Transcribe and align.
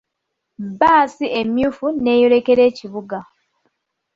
Bbaasi 0.71 1.25
emyufu 1.41 1.85
n'eyolekera 1.91 2.61
ekibuga. 2.71 3.19